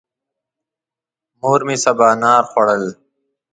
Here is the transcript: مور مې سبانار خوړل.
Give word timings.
مور 1.39 1.59
مې 1.67 1.75
سبانار 1.85 2.43
خوړل. 2.51 2.85